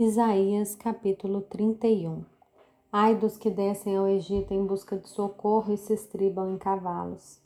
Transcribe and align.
Isaías 0.00 0.76
capítulo 0.76 1.40
31 1.40 2.24
Ai 2.92 3.16
dos 3.16 3.36
que 3.36 3.50
descem 3.50 3.96
ao 3.96 4.06
Egito 4.06 4.54
em 4.54 4.64
busca 4.64 4.96
de 4.96 5.08
socorro 5.08 5.72
e 5.72 5.76
se 5.76 5.92
estribam 5.92 6.54
em 6.54 6.56
cavalos. 6.56 7.40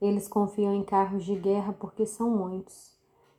Eles 0.00 0.26
confiam 0.26 0.74
em 0.74 0.82
carros 0.82 1.24
de 1.24 1.36
guerra 1.36 1.72
porque 1.72 2.04
são 2.04 2.28
muitos, 2.28 2.90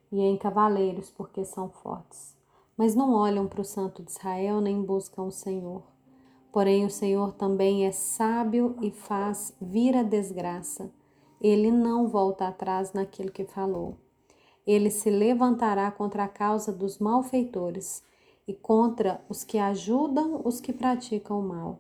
e 0.09 0.21
em 0.21 0.37
cavaleiros 0.37 1.09
porque 1.09 1.43
são 1.43 1.67
fortes. 1.67 2.37
Mas 2.77 2.95
não 2.95 3.13
olham 3.13 3.47
para 3.47 3.59
o 3.59 3.65
Santo 3.65 4.01
de 4.01 4.11
Israel 4.11 4.61
nem 4.61 4.81
buscam 4.81 5.23
o 5.23 5.31
Senhor. 5.31 5.83
Porém, 6.49 6.85
o 6.85 6.89
Senhor 6.89 7.33
também 7.33 7.85
é 7.85 7.91
sábio 7.91 8.77
e 8.81 8.91
faz 8.91 9.53
vir 9.59 9.93
a 9.93 10.03
desgraça. 10.03 10.89
Ele 11.41 11.69
não 11.69 12.07
volta 12.07 12.47
atrás 12.47 12.93
naquilo 12.93 13.29
que 13.29 13.43
falou. 13.43 13.97
Ele 14.65 14.89
se 14.89 15.09
levantará 15.09 15.91
contra 15.91 16.23
a 16.23 16.29
causa 16.29 16.71
dos 16.71 16.97
malfeitores 16.97 18.01
e 18.47 18.53
contra 18.53 19.23
os 19.29 19.43
que 19.43 19.57
ajudam 19.57 20.41
os 20.43 20.59
que 20.59 20.73
praticam 20.73 21.39
o 21.39 21.47
mal. 21.47 21.79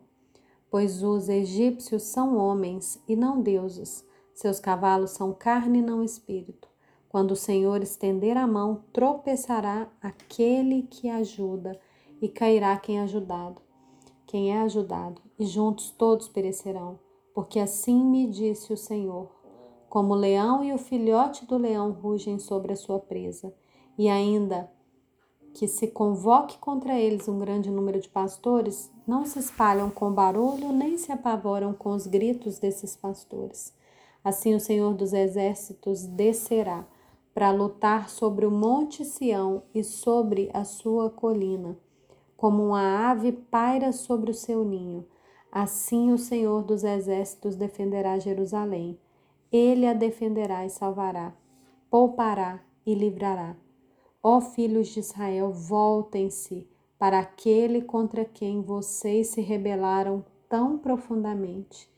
Pois 0.69 1.03
os 1.03 1.29
egípcios 1.29 2.03
são 2.03 2.37
homens 2.37 3.01
e 3.07 3.15
não 3.15 3.41
deuses, 3.41 4.05
seus 4.33 4.59
cavalos 4.59 5.11
são 5.11 5.33
carne 5.33 5.79
e 5.79 5.83
não 5.83 6.03
espírito. 6.03 6.67
Quando 7.07 7.31
o 7.31 7.35
Senhor 7.35 7.83
estender 7.83 8.35
a 8.37 8.47
mão, 8.47 8.83
tropeçará 8.91 9.87
aquele 10.01 10.83
que 10.83 11.09
ajuda 11.09 11.79
e 12.19 12.27
cairá 12.27 12.75
quem 12.77 12.97
é 12.97 13.03
ajudado. 13.03 13.61
Quem 14.25 14.51
é 14.51 14.61
ajudado, 14.61 15.21
e 15.37 15.45
juntos 15.45 15.91
todos 15.91 16.27
perecerão, 16.27 16.99
porque 17.35 17.59
assim 17.59 18.03
me 18.03 18.25
disse 18.25 18.73
o 18.73 18.77
Senhor. 18.77 19.29
Como 19.87 20.13
o 20.13 20.17
leão 20.17 20.63
e 20.63 20.73
o 20.73 20.77
filhote 20.79 21.45
do 21.45 21.55
leão 21.55 21.91
rugem 21.91 22.39
sobre 22.39 22.73
a 22.73 22.75
sua 22.75 22.97
presa, 22.97 23.53
e 23.95 24.09
ainda 24.09 24.71
que 25.53 25.67
se 25.67 25.87
convoque 25.87 26.57
contra 26.57 26.99
eles 26.99 27.27
um 27.27 27.37
grande 27.37 27.69
número 27.69 27.99
de 27.99 28.09
pastores, 28.09 28.91
não 29.05 29.23
se 29.23 29.37
espalham 29.37 29.89
com 29.89 30.11
barulho 30.11 30.71
nem 30.71 30.97
se 30.97 31.11
apavoram 31.11 31.73
com 31.73 31.91
os 31.91 32.07
gritos 32.07 32.57
desses 32.57 32.95
pastores. 32.95 33.73
Assim 34.23 34.55
o 34.55 34.59
Senhor 34.59 34.93
dos 34.93 35.13
Exércitos 35.13 36.05
descerá 36.05 36.85
para 37.33 37.51
lutar 37.51 38.09
sobre 38.09 38.45
o 38.45 38.51
monte 38.51 39.05
Sião 39.05 39.63
e 39.73 39.83
sobre 39.83 40.49
a 40.53 40.63
sua 40.63 41.09
colina, 41.09 41.77
como 42.35 42.63
uma 42.63 43.09
ave 43.11 43.31
paira 43.31 43.91
sobre 43.91 44.31
o 44.31 44.35
seu 44.35 44.63
ninho. 44.63 45.05
Assim 45.51 46.11
o 46.11 46.17
Senhor 46.17 46.63
dos 46.63 46.83
Exércitos 46.83 47.55
defenderá 47.55 48.17
Jerusalém. 48.17 48.99
Ele 49.51 49.85
a 49.85 49.93
defenderá 49.93 50.65
e 50.65 50.69
salvará, 50.69 51.33
poupará 51.89 52.59
e 52.85 52.95
livrará 52.95 53.55
Ó 54.25 54.39
filhos 54.39 54.87
de 54.87 55.01
Israel, 55.01 55.51
voltem-se 55.51 56.65
para 56.97 57.19
aquele 57.19 57.81
contra 57.81 58.23
quem 58.23 58.61
vocês 58.61 59.27
se 59.27 59.41
rebelaram 59.41 60.23
tão 60.47 60.77
profundamente. 60.77 61.91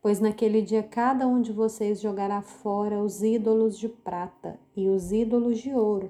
Pois 0.00 0.20
naquele 0.20 0.62
dia 0.62 0.84
cada 0.84 1.26
um 1.26 1.42
de 1.42 1.52
vocês 1.52 2.00
jogará 2.00 2.40
fora 2.40 3.02
os 3.02 3.20
ídolos 3.20 3.76
de 3.76 3.88
prata 3.88 4.60
e 4.76 4.88
os 4.88 5.10
ídolos 5.10 5.58
de 5.58 5.74
ouro 5.74 6.08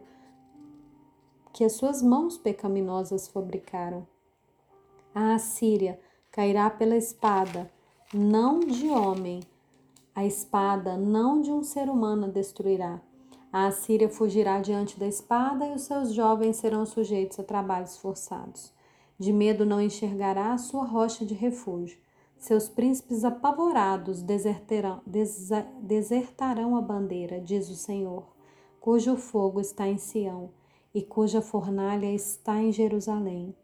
que 1.55 1.65
as 1.65 1.73
suas 1.73 2.03
mãos 2.03 2.37
pecaminosas 2.37 3.28
fabricaram. 3.28 4.06
A 5.15 5.34
Assíria 5.34 5.98
cairá 6.31 6.69
pela 6.69 6.97
espada, 6.97 7.70
não 8.12 8.61
de 8.61 8.89
homem, 8.89 9.41
a 10.15 10.25
espada 10.25 10.97
não 10.97 11.41
de 11.41 11.50
um 11.50 11.62
ser 11.62 11.89
humano 11.89 12.28
destruirá 12.28 13.00
a 13.53 13.67
Assíria 13.67 14.08
fugirá 14.08 14.61
diante 14.61 14.98
da 14.98 15.06
espada 15.06 15.67
e 15.67 15.75
os 15.75 15.83
seus 15.83 16.14
jovens 16.14 16.56
serão 16.56 16.86
sujeitos 16.86 17.39
a 17.39 17.45
trabalhos 17.45 17.98
forçados. 17.98 18.72
De 19.19 19.31
medo 19.31 19.67
não 19.67 19.81
enxergará 19.81 20.55
a 20.55 20.59
sua 20.59 20.86
rocha 20.86 21.27
de 21.27 21.34
refúgio. 21.34 21.98
Seus 22.39 22.69
príncipes 22.69 23.25
apavorados 23.25 24.22
desertarão, 24.22 25.03
desertarão 25.81 26.77
a 26.77 26.81
bandeira, 26.81 27.41
diz 27.41 27.69
o 27.69 27.77
Senhor, 27.77 28.27
cujo 28.81 29.16
fogo 29.16 29.60
está 29.60 29.87
em 29.87 29.98
Sião 29.98 30.50
e 30.94 31.03
cuja 31.03 31.43
fornalha 31.43 32.12
está 32.12 32.56
em 32.60 32.72
Jerusalém. 32.72 33.54